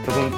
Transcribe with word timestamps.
Esto 0.00 0.10
es 0.10 0.16
un 0.16 0.32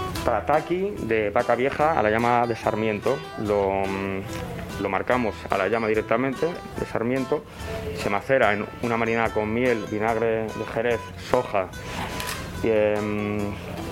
Taqui 0.44 0.94
de 1.02 1.30
vaca 1.30 1.54
vieja 1.54 1.96
a 1.96 2.02
la 2.02 2.10
llama 2.10 2.48
de 2.48 2.56
Sarmiento. 2.56 3.16
Lo, 3.44 3.70
mm, 3.86 4.82
lo, 4.82 4.88
marcamos 4.88 5.36
a 5.48 5.56
la 5.56 5.68
llama 5.68 5.86
directamente 5.86 6.46
de 6.46 6.86
Sarmiento. 6.86 7.44
Se 7.96 8.10
macera 8.10 8.54
en 8.54 8.66
una 8.82 8.96
marinada 8.96 9.32
con 9.32 9.54
miel, 9.54 9.84
vinagre 9.88 10.48
de 10.48 10.66
jerez, 10.74 11.00
soja, 11.30 11.68
y, 12.64 12.70
em, 12.70 13.38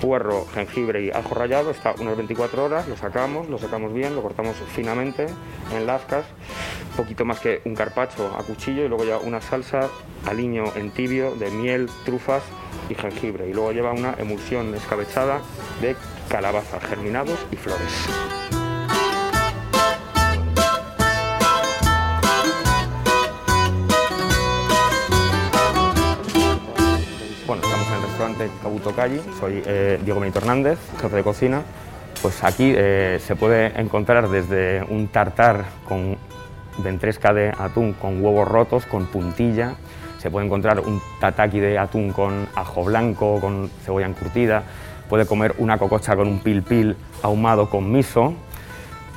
puerro, 0.05 0.45
jengibre 0.53 1.03
y 1.03 1.09
ajo 1.09 1.33
rallado. 1.33 1.71
Está 1.71 1.95
unas 1.99 2.15
24 2.15 2.63
horas, 2.63 2.87
lo 2.87 2.95
sacamos, 2.95 3.49
lo 3.49 3.57
sacamos 3.57 3.91
bien, 3.91 4.15
lo 4.15 4.21
cortamos 4.21 4.55
finamente 4.75 5.25
en 5.75 5.87
lascas. 5.87 6.25
Poquito 6.95 7.25
más 7.25 7.39
que 7.39 7.61
un 7.65 7.75
carpacho 7.75 8.35
a 8.37 8.43
cuchillo 8.43 8.85
y 8.85 8.87
luego 8.87 9.03
ya 9.03 9.17
una 9.17 9.41
salsa 9.41 9.89
aliño 10.27 10.65
en 10.75 10.91
tibio 10.91 11.35
de 11.35 11.49
miel, 11.49 11.89
trufas 12.05 12.43
y 12.89 12.95
jengibre. 12.95 13.49
Y 13.49 13.53
luego 13.53 13.71
lleva 13.71 13.91
una 13.91 14.13
emulsión 14.19 14.75
escabechada 14.75 15.41
de 15.81 15.95
calabaza, 16.29 16.79
germinados 16.79 17.39
y 17.51 17.55
flores. 17.55 18.54
Soy 29.39 29.63
eh, 29.65 29.99
Diego 30.03 30.19
Benito 30.19 30.37
Hernández, 30.37 30.77
jefe 31.01 31.15
de 31.15 31.23
cocina. 31.23 31.63
Pues 32.21 32.43
aquí 32.43 32.71
eh, 32.75 33.19
se 33.25 33.35
puede 33.35 33.79
encontrar 33.79 34.29
desde 34.29 34.83
un 34.87 35.07
tartar 35.07 35.65
con 35.87 36.15
ventresca 36.77 37.33
de 37.33 37.51
atún 37.57 37.93
con 37.93 38.23
huevos 38.23 38.47
rotos, 38.47 38.85
con 38.85 39.07
puntilla, 39.07 39.73
se 40.19 40.29
puede 40.29 40.45
encontrar 40.45 40.81
un 40.81 41.01
tataki 41.19 41.59
de 41.59 41.79
atún 41.79 42.11
con 42.11 42.47
ajo 42.53 42.83
blanco, 42.83 43.39
con 43.41 43.71
cebolla 43.83 44.05
encurtida, 44.05 44.61
puede 45.09 45.25
comer 45.25 45.55
una 45.57 45.79
cococha 45.79 46.15
con 46.15 46.27
un 46.27 46.39
pil 46.39 46.61
pil 46.61 46.95
ahumado 47.23 47.71
con 47.71 47.91
miso, 47.91 48.35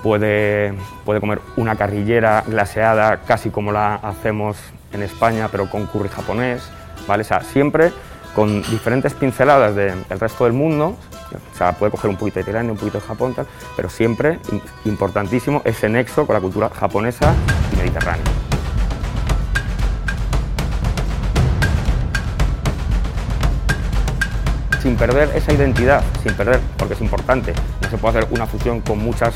puede, 0.03 0.73
puede 1.05 1.21
comer 1.21 1.41
una 1.59 1.77
carrillera 1.77 2.43
glaseada 2.47 3.19
casi 3.19 3.51
como 3.51 3.71
la 3.71 3.97
hacemos 3.97 4.57
en 4.93 5.03
España, 5.03 5.49
pero 5.51 5.69
con 5.69 5.87
curry 5.87 6.09
japonés, 6.09 6.63
¿vale? 7.07 7.21
O 7.21 7.27
sea, 7.27 7.43
siempre 7.43 7.93
con 8.39 8.63
diferentes 8.63 9.15
pinceladas 9.15 9.75
de- 9.75 9.93
del 10.09 10.21
resto 10.21 10.45
del 10.45 10.53
mundo, 10.53 10.95
o 11.55 11.57
sea, 11.59 11.73
puede 11.73 11.91
coger 11.91 12.09
un 12.09 12.17
poquito 12.17 12.39
de 12.39 12.45
Tailandia, 12.45 12.71
un 12.71 12.79
poquito 12.79 12.99
de 13.01 13.05
Japón, 13.05 13.35
tal, 13.35 13.49
pero 13.75 13.91
siempre, 13.91 14.39
im- 14.53 14.61
importantísimo, 14.85 15.61
ese 15.65 15.89
nexo 15.89 16.25
con 16.25 16.35
la 16.35 16.41
cultura 16.41 16.71
japonesa 16.71 17.35
y 17.73 17.77
mediterránea. 17.79 18.23
sin 24.83 24.97
perder 24.97 25.31
esa 25.35 25.53
identidad, 25.53 26.03
sin 26.23 26.35
perder, 26.35 26.61
porque 26.77 26.95
es 26.95 27.01
importante, 27.01 27.53
no 27.83 27.91
se 27.91 27.99
puede 27.99 28.19
hacer 28.19 28.33
una 28.33 28.47
fusión 28.47 28.81
con 28.81 28.99
muchas 28.99 29.35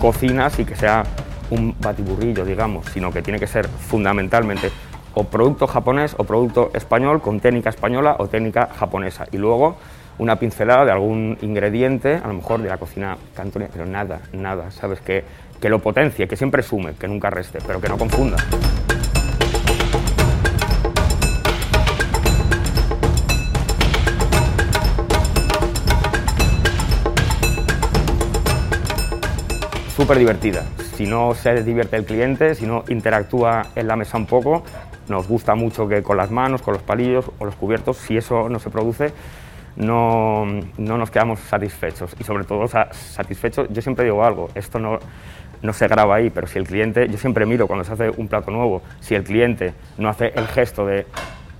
cocinas 0.00 0.58
y 0.58 0.64
que 0.64 0.74
sea 0.74 1.04
un 1.50 1.74
batiburrillo, 1.80 2.44
digamos, 2.44 2.86
sino 2.92 3.12
que 3.12 3.20
tiene 3.22 3.38
que 3.38 3.46
ser 3.46 3.68
fundamentalmente 3.68 4.72
o 5.14 5.24
producto 5.24 5.66
japonés 5.66 6.14
o 6.18 6.24
producto 6.24 6.70
español 6.74 7.20
con 7.20 7.40
técnica 7.40 7.70
española 7.70 8.16
o 8.18 8.28
técnica 8.28 8.68
japonesa. 8.78 9.26
Y 9.32 9.38
luego 9.38 9.76
una 10.18 10.36
pincelada 10.36 10.84
de 10.84 10.92
algún 10.92 11.38
ingrediente, 11.42 12.20
a 12.22 12.28
lo 12.28 12.34
mejor 12.34 12.62
de 12.62 12.68
la 12.68 12.78
cocina 12.78 13.16
cantonesa, 13.34 13.72
pero 13.72 13.86
nada, 13.86 14.20
nada, 14.32 14.70
¿sabes? 14.70 15.00
Que, 15.00 15.24
que 15.60 15.68
lo 15.68 15.80
potencie, 15.80 16.28
que 16.28 16.36
siempre 16.36 16.62
sume, 16.62 16.94
que 16.94 17.08
nunca 17.08 17.30
reste, 17.30 17.58
pero 17.66 17.80
que 17.80 17.88
no 17.88 17.98
confunda. 17.98 18.36
súper 29.94 30.18
divertida. 30.18 30.64
Si 30.96 31.06
no 31.06 31.34
se 31.34 31.62
divierte 31.62 31.96
el 31.96 32.04
cliente, 32.04 32.54
si 32.54 32.66
no 32.66 32.84
interactúa 32.88 33.68
en 33.74 33.86
la 33.86 33.96
mesa 33.96 34.18
un 34.18 34.26
poco, 34.26 34.64
nos 35.08 35.28
gusta 35.28 35.54
mucho 35.54 35.86
que 35.88 36.02
con 36.02 36.16
las 36.16 36.30
manos, 36.30 36.62
con 36.62 36.74
los 36.74 36.82
palillos 36.82 37.30
o 37.38 37.44
los 37.44 37.54
cubiertos, 37.54 37.96
si 37.98 38.16
eso 38.16 38.48
no 38.48 38.58
se 38.58 38.70
produce, 38.70 39.12
no, 39.76 40.46
no 40.78 40.98
nos 40.98 41.10
quedamos 41.10 41.40
satisfechos. 41.40 42.14
Y 42.18 42.24
sobre 42.24 42.44
todo 42.44 42.68
sa- 42.68 42.92
satisfechos, 42.92 43.68
yo 43.70 43.82
siempre 43.82 44.04
digo 44.04 44.24
algo, 44.24 44.48
esto 44.54 44.78
no, 44.78 44.98
no 45.62 45.72
se 45.72 45.88
graba 45.88 46.16
ahí, 46.16 46.30
pero 46.30 46.46
si 46.46 46.58
el 46.58 46.66
cliente, 46.66 47.08
yo 47.08 47.18
siempre 47.18 47.46
miro 47.46 47.66
cuando 47.66 47.84
se 47.84 47.92
hace 47.92 48.10
un 48.10 48.28
plato 48.28 48.50
nuevo, 48.50 48.82
si 49.00 49.14
el 49.14 49.24
cliente 49.24 49.74
no 49.98 50.08
hace 50.08 50.32
el 50.34 50.46
gesto 50.46 50.86
de 50.86 51.06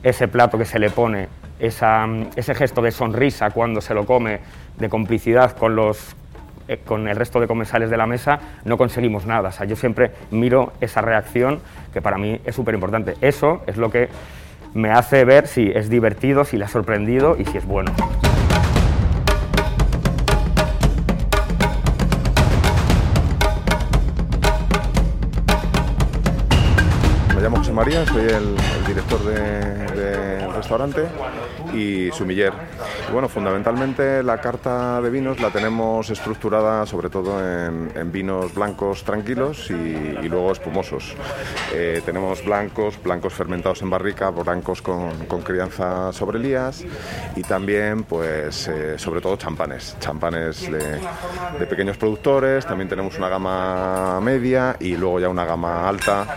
ese 0.03 0.29
plato 0.29 0.59
que 0.59 0.65
se 0.65 0.79
le 0.79 0.91
pone, 0.91 1.29
esa, 1.59 2.07
ese 2.37 2.55
gesto 2.55 2.83
de 2.83 2.91
sonrisa 2.91 3.51
cuando 3.51 3.81
se 3.81 3.95
lo 3.95 4.05
come, 4.05 4.41
de 4.79 4.89
complicidad 4.89 5.57
con 5.57 5.77
los 5.77 6.15
eh, 6.69 6.79
con 6.85 7.09
el 7.09 7.17
resto 7.17 7.41
de 7.41 7.47
comensales 7.47 7.91
de 7.91 7.97
la 7.97 8.07
mesa 8.07 8.41
no 8.65 8.79
conseguimos 8.79 9.27
nada. 9.27 9.51
Yo 9.67 9.77
siempre 9.77 10.13
miro 10.31 10.73
esa 10.81 11.01
reacción 11.01 11.61
que 11.93 12.01
para 12.01 12.19
mí 12.19 12.41
es 12.45 12.55
súper 12.55 12.75
importante. 12.75 13.15
Eso 13.21 13.63
es 13.67 13.77
lo 13.77 13.91
que 13.91 14.09
me 14.75 14.91
hace 14.91 15.25
ver 15.25 15.47
si 15.47 15.71
es 15.71 15.89
divertido, 15.89 16.45
si 16.45 16.57
le 16.57 16.65
ha 16.65 16.69
sorprendido 16.69 17.37
y 17.39 17.45
si 17.45 17.59
es 17.59 17.67
bueno. 17.67 17.93
María, 27.75 28.07
soy 28.07 28.23
el, 28.27 28.57
director 28.87 29.21
de- 29.25 29.85
del 29.95 30.53
restaurante 30.55 31.05
y 31.73 32.11
sumiller. 32.13 32.53
Y 33.09 33.13
bueno, 33.13 33.29
fundamentalmente 33.29 34.23
la 34.23 34.41
carta 34.41 35.01
de 35.01 35.11
vinos 35.11 35.41
la 35.41 35.51
tenemos 35.51 36.09
estructurada 36.11 36.87
sobre 36.87 37.11
todo 37.11 37.41
en, 37.41 38.13
vinos 38.13 38.55
blancos 38.55 39.03
tranquilos 39.03 39.71
y, 39.71 40.29
luego 40.29 40.53
espumosos. 40.53 41.15
Eh, 41.73 42.01
tenemos 42.05 42.45
blancos, 42.45 43.03
blancos 43.03 43.35
fermentados 43.35 43.83
en 43.83 43.91
barrica, 43.91 44.31
blancos 44.31 44.81
con, 44.81 45.27
con 45.27 45.43
crianza 45.43 46.13
sobre 46.13 46.39
lías 46.39 46.85
y 47.35 47.43
también 47.43 48.05
pues 48.05 48.69
eh, 48.69 48.99
sobre 48.99 49.21
todo 49.21 49.37
champanes, 49.37 49.97
champanes 50.01 50.71
de, 50.71 51.01
de 51.59 51.67
pequeños 51.67 51.97
productores, 51.97 52.67
también 52.67 52.89
tenemos 52.89 53.19
una 53.19 53.29
gama 53.29 54.21
media 54.21 54.77
y 54.79 54.97
luego 54.97 55.19
ya 55.21 55.29
una 55.29 55.45
gama 55.45 55.89
alta, 55.89 56.37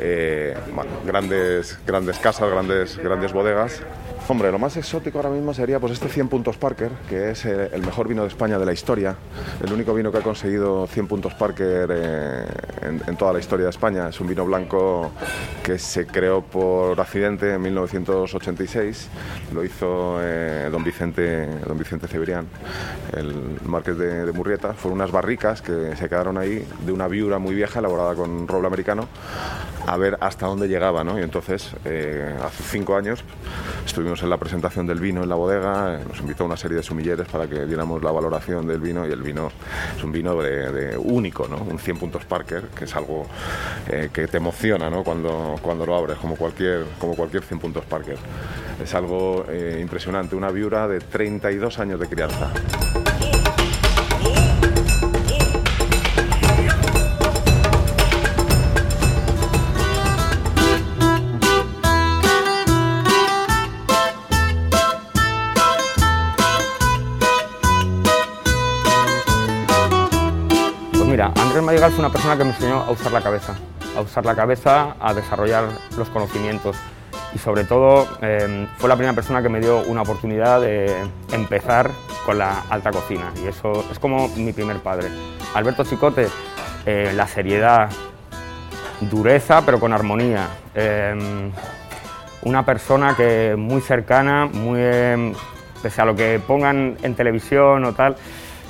eh, 0.00 0.56
grandes, 1.04 1.78
grandes 1.86 2.18
casas, 2.18 2.50
grandes, 2.50 2.96
grandes 2.98 3.32
bodegas. 3.32 3.82
Hombre, 4.28 4.50
lo 4.50 4.58
más 4.58 4.76
exótico 4.76 5.18
ahora 5.18 5.30
mismo 5.30 5.54
sería 5.54 5.78
pues 5.78 5.92
este 5.92 6.08
100 6.08 6.28
puntos 6.28 6.56
Parker, 6.56 6.90
que 7.08 7.30
es 7.30 7.44
eh, 7.44 7.70
el 7.72 7.82
mejor 7.82 8.08
vino 8.08 8.22
de 8.22 8.28
España 8.28 8.58
de 8.58 8.66
la 8.66 8.72
historia, 8.72 9.14
el 9.64 9.72
único 9.72 9.94
vino 9.94 10.10
que 10.10 10.18
ha 10.18 10.20
conseguido 10.20 10.88
100 10.88 11.06
puntos 11.06 11.34
Parker 11.34 11.88
eh, 11.92 12.44
en, 12.82 13.02
en 13.06 13.16
toda 13.16 13.32
la 13.32 13.38
historia 13.38 13.66
de 13.66 13.70
España. 13.70 14.08
Es 14.08 14.20
un 14.20 14.26
vino 14.26 14.44
blanco 14.44 15.12
que 15.62 15.78
se 15.78 16.08
creó 16.08 16.42
por 16.42 17.00
accidente 17.00 17.54
en 17.54 17.62
1986, 17.62 19.08
lo 19.54 19.64
hizo 19.64 20.18
eh, 20.20 20.70
don 20.72 20.82
Vicente, 20.82 21.46
don 21.64 21.78
Vicente 21.78 22.08
Cebrián, 22.08 22.48
el 23.12 23.60
marqués 23.64 23.96
de, 23.96 24.26
de 24.26 24.32
Murrieta. 24.32 24.72
Fueron 24.72 24.98
unas 24.98 25.12
barricas 25.12 25.62
que 25.62 25.94
se 25.94 26.08
quedaron 26.08 26.36
ahí 26.36 26.66
de 26.84 26.90
una 26.90 27.06
viura 27.06 27.38
muy 27.38 27.54
vieja 27.54 27.78
elaborada 27.78 28.16
con 28.16 28.48
roble 28.48 28.66
americano 28.66 29.06
a 29.86 29.96
ver 29.96 30.16
hasta 30.20 30.46
dónde 30.46 30.68
llegaba, 30.68 31.04
¿no? 31.04 31.18
Y 31.18 31.22
entonces, 31.22 31.70
eh, 31.84 32.34
hace 32.42 32.62
cinco 32.64 32.96
años, 32.96 33.22
estuvimos 33.84 34.22
en 34.22 34.30
la 34.30 34.36
presentación 34.36 34.86
del 34.86 34.98
vino 34.98 35.22
en 35.22 35.28
la 35.28 35.36
bodega, 35.36 35.94
eh, 35.94 36.04
nos 36.06 36.18
invitó 36.20 36.44
una 36.44 36.56
serie 36.56 36.76
de 36.76 36.82
sumilleres 36.82 37.28
para 37.28 37.46
que 37.46 37.64
diéramos 37.66 38.02
la 38.02 38.10
valoración 38.10 38.66
del 38.66 38.80
vino 38.80 39.06
y 39.06 39.12
el 39.12 39.22
vino 39.22 39.50
es 39.96 40.02
un 40.02 40.12
vino 40.12 40.40
de, 40.42 40.96
único, 40.96 41.46
¿no? 41.48 41.58
Un 41.58 41.78
100 41.78 41.98
puntos 41.98 42.24
Parker, 42.24 42.64
que 42.76 42.84
es 42.84 42.96
algo 42.96 43.26
eh, 43.88 44.10
que 44.12 44.26
te 44.26 44.38
emociona, 44.38 44.90
¿no? 44.90 45.04
Cuando, 45.04 45.56
cuando 45.62 45.86
lo 45.86 45.96
abres, 45.96 46.18
como 46.18 46.36
cualquier, 46.36 46.84
como 46.98 47.14
cualquier 47.14 47.42
100 47.44 47.60
puntos 47.60 47.84
Parker. 47.84 48.18
Es 48.82 48.94
algo 48.94 49.46
impresionante, 49.80 50.36
una 50.36 50.50
viura 50.50 50.86
de 50.86 51.00
32 51.00 51.78
años 51.78 51.98
de 51.98 52.08
crianza. 52.08 52.52
Fue 71.86 72.00
una 72.00 72.10
persona 72.10 72.36
que 72.36 72.42
me 72.42 72.50
enseñó 72.50 72.80
a 72.80 72.90
usar 72.90 73.12
la 73.12 73.20
cabeza, 73.20 73.54
a 73.96 74.00
usar 74.00 74.26
la 74.26 74.34
cabeza, 74.34 74.96
a 74.98 75.14
desarrollar 75.14 75.68
los 75.96 76.10
conocimientos 76.10 76.76
y 77.32 77.38
sobre 77.38 77.62
todo 77.62 78.08
em, 78.22 78.66
fue 78.76 78.88
la 78.88 78.96
primera 78.96 79.14
persona 79.14 79.40
que 79.40 79.48
me 79.48 79.60
dio 79.60 79.82
una 79.84 80.02
oportunidad 80.02 80.60
de 80.60 80.92
empezar 81.30 81.88
con 82.26 82.38
la 82.38 82.64
alta 82.70 82.90
cocina 82.90 83.32
y 83.40 83.46
eso 83.46 83.84
es 83.90 84.00
como 84.00 84.26
mi 84.30 84.52
primer 84.52 84.78
padre. 84.80 85.08
Alberto 85.54 85.84
Chicote, 85.84 86.26
eh, 86.86 87.12
la 87.14 87.28
seriedad, 87.28 87.88
dureza 89.02 89.62
pero 89.64 89.78
con 89.78 89.92
armonía. 89.92 90.48
Em, 90.74 91.52
una 92.42 92.66
persona 92.66 93.14
que 93.16 93.54
muy 93.56 93.80
cercana, 93.80 94.46
muy, 94.46 94.80
em, 94.82 95.34
pese 95.82 96.02
a 96.02 96.04
lo 96.04 96.16
que 96.16 96.40
pongan 96.44 96.96
en 97.02 97.14
televisión 97.14 97.84
o 97.84 97.92
tal, 97.92 98.16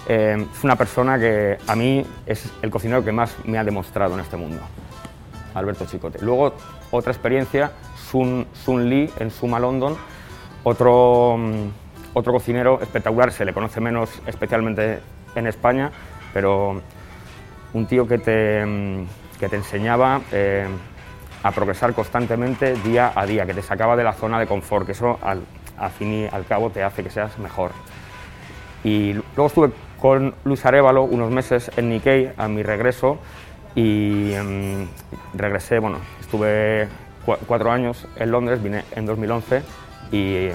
es 0.08 0.64
una 0.64 0.76
persona 0.76 1.18
que 1.18 1.58
a 1.66 1.74
mí 1.76 2.04
es 2.26 2.50
el 2.62 2.70
cocinero 2.70 3.04
que 3.04 3.12
más 3.12 3.34
me 3.44 3.58
ha 3.58 3.64
demostrado 3.64 4.14
en 4.14 4.20
este 4.20 4.36
mundo, 4.36 4.60
Alberto 5.54 5.86
Chicote. 5.86 6.18
Luego, 6.22 6.54
otra 6.90 7.12
experiencia 7.12 7.72
Sun, 8.10 8.46
Sun 8.52 8.88
Lee 8.88 9.10
en 9.18 9.30
Suma 9.30 9.58
London, 9.58 9.96
otro, 10.62 11.36
mm, 11.38 11.68
otro 12.14 12.32
cocinero 12.32 12.80
espectacular, 12.80 13.32
se 13.32 13.44
le 13.44 13.52
conoce 13.52 13.80
menos 13.80 14.10
especialmente 14.26 15.00
en 15.34 15.46
España, 15.46 15.90
pero 16.32 16.80
un 17.72 17.86
tío 17.86 18.06
que 18.06 18.18
te, 18.18 18.64
mm, 18.64 19.06
que 19.38 19.48
te 19.48 19.56
enseñaba 19.56 20.20
eh, 20.32 20.66
a 21.42 21.52
progresar 21.52 21.94
constantemente 21.94 22.74
día 22.76 23.12
a 23.14 23.26
día, 23.26 23.46
que 23.46 23.54
te 23.54 23.62
sacaba 23.62 23.96
de 23.96 24.04
la 24.04 24.12
zona 24.12 24.38
de 24.40 24.46
confort, 24.46 24.86
que 24.86 24.92
eso 24.92 25.18
al, 25.22 25.42
fin 25.96 26.12
y 26.12 26.26
al 26.26 26.44
cabo 26.46 26.70
te 26.70 26.82
hace 26.82 27.02
que 27.04 27.10
seas 27.10 27.38
mejor. 27.38 27.70
Y 28.82 29.12
luego 29.12 29.46
estuve 29.46 29.70
con 30.00 30.34
Luis 30.44 30.64
Arevalo 30.64 31.04
unos 31.04 31.30
meses 31.30 31.70
en 31.76 31.88
Nikkei 31.88 32.32
a 32.36 32.48
mi 32.48 32.62
regreso 32.62 33.18
y 33.74 34.32
mm, 34.34 35.36
regresé, 35.38 35.78
bueno, 35.78 35.98
estuve 36.20 36.88
cuatro 37.46 37.70
años 37.70 38.06
en 38.16 38.30
Londres, 38.30 38.62
vine 38.62 38.84
en 38.92 39.06
2011 39.06 39.62
y, 40.12 40.48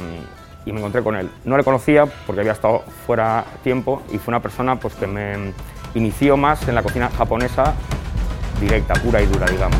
me 0.65 0.77
encontré 0.79 1.03
con 1.03 1.15
él. 1.15 1.29
No 1.43 1.57
le 1.57 1.63
conocía 1.63 2.05
porque 2.25 2.41
había 2.41 2.53
estado 2.53 2.79
fuera 3.05 3.43
tiempo 3.63 4.03
y 4.11 4.17
fue 4.17 4.31
una 4.31 4.41
persona 4.41 4.79
pues, 4.79 4.93
que 4.95 5.07
me 5.07 5.53
inició 5.95 6.37
más 6.37 6.67
en 6.67 6.75
la 6.75 6.83
cocina 6.83 7.09
japonesa 7.09 7.73
directa, 8.59 8.93
pura 8.93 9.21
y 9.21 9.25
dura, 9.25 9.47
digamos. 9.47 9.79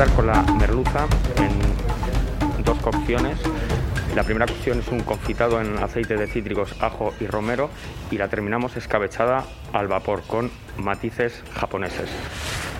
Con 0.00 0.26
la 0.26 0.42
merluza 0.58 1.06
cocciones. 2.80 3.38
La 4.14 4.24
primera 4.24 4.46
cocción 4.46 4.80
es 4.80 4.88
un 4.88 5.00
confitado 5.00 5.60
en 5.60 5.78
aceite 5.78 6.16
de 6.16 6.26
cítricos, 6.26 6.74
ajo 6.80 7.12
y 7.20 7.26
romero 7.26 7.70
y 8.10 8.18
la 8.18 8.28
terminamos 8.28 8.76
escabechada 8.76 9.44
al 9.72 9.86
vapor 9.86 10.22
con 10.26 10.50
matices 10.78 11.42
japoneses. 11.54 12.10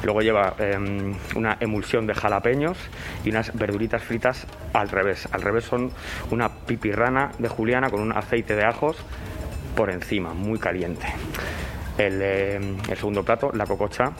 Luego 0.02 0.22
lleva 0.22 0.54
em, 0.58 1.14
una 1.36 1.56
emulsión 1.60 2.06
de 2.06 2.14
jalapeños 2.14 2.78
y 3.24 3.30
unas 3.30 3.54
verduritas 3.54 4.02
fritas 4.02 4.46
al 4.72 4.88
revés. 4.88 5.28
Al 5.30 5.42
revés 5.42 5.64
son 5.64 5.92
una 6.30 6.48
pipirrana 6.48 7.32
de 7.38 7.48
juliana 7.48 7.90
con 7.90 8.00
un 8.00 8.12
aceite 8.12 8.56
de 8.56 8.64
ajos 8.64 8.96
por 9.76 9.90
encima, 9.90 10.32
muy 10.32 10.58
caliente. 10.58 11.06
El, 11.98 12.22
em, 12.22 12.78
el 12.88 12.96
segundo 12.96 13.22
plato, 13.22 13.50
la 13.52 13.66
cococha, 13.66 14.12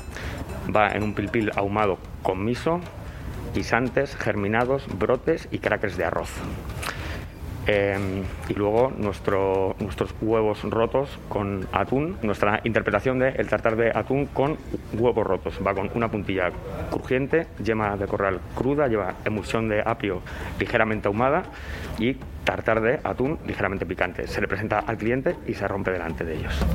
va 0.74 0.88
en 0.88 1.02
un 1.02 1.14
pilpil 1.14 1.50
ahumado 1.56 1.98
con 2.22 2.44
miso, 2.44 2.80
guisantes, 3.54 4.16
germinados, 4.16 4.86
brotes 4.98 5.48
y 5.50 5.58
crackers 5.58 5.96
de 5.96 6.04
arroz. 6.04 6.30
Em, 7.66 8.24
y 8.48 8.54
luego 8.54 8.90
nuestros 8.96 10.14
huevos 10.20 10.64
rotos 10.64 11.18
con 11.28 11.68
atún, 11.72 12.16
nuestra 12.22 12.60
interpretación 12.64 13.18
del 13.18 13.38
el 13.38 13.48
tartar 13.48 13.76
de 13.76 13.90
atún 13.94 14.26
con 14.26 14.56
huevos 14.94 15.26
rotos. 15.26 15.60
Va 15.64 15.74
con 15.74 15.90
una 15.94 16.10
puntilla 16.10 16.50
crujiente, 16.90 17.46
yema 17.62 17.96
de 17.96 18.06
corral 18.06 18.40
cruda, 18.56 18.88
lleva 18.88 19.14
emulsión 19.24 19.68
de 19.68 19.82
apio 19.84 20.22
ligeramente 20.58 21.08
ahumada 21.08 21.44
y 21.98 22.16
tartar 22.44 22.80
de 22.80 22.98
atún 23.04 23.38
ligeramente 23.46 23.84
picante. 23.84 24.26
Se 24.26 24.40
le 24.40 24.48
presenta 24.48 24.80
al 24.80 24.96
cliente 24.96 25.36
y 25.46 25.54
se 25.54 25.68
rompe 25.68 25.90
delante 25.92 26.24
de 26.24 26.38
ellos. 26.38 26.66